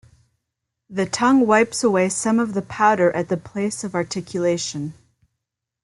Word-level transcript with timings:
The 0.89 1.05
tongue 1.05 1.45
wipes 1.45 1.83
away 1.83 2.09
some 2.09 2.39
of 2.39 2.55
the 2.55 2.63
powder 2.63 3.11
at 3.15 3.29
the 3.29 3.37
place 3.37 3.83
of 3.83 3.93
articulation. 3.93 4.95